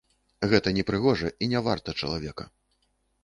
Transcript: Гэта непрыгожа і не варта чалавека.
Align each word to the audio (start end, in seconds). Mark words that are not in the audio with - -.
Гэта 0.51 0.71
непрыгожа 0.77 1.29
і 1.45 1.49
не 1.53 1.59
варта 1.69 1.95
чалавека. 1.99 2.47